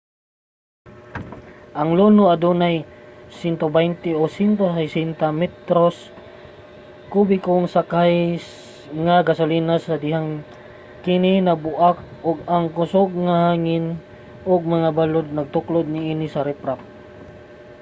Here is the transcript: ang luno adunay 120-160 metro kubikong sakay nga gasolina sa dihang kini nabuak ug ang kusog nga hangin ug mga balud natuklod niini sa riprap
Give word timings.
ang 1.79 1.89
luno 1.99 2.23
adunay 2.35 2.75
120-160 3.39 5.41
metro 5.41 5.85
kubikong 7.11 7.65
sakay 7.75 8.15
nga 9.03 9.17
gasolina 9.27 9.75
sa 9.85 9.95
dihang 10.03 10.29
kini 11.05 11.33
nabuak 11.45 11.97
ug 12.29 12.37
ang 12.55 12.65
kusog 12.77 13.09
nga 13.25 13.37
hangin 13.47 13.85
ug 14.51 14.61
mga 14.73 14.89
balud 14.97 15.27
natuklod 15.33 15.85
niini 15.93 16.27
sa 16.31 16.41
riprap 16.49 16.79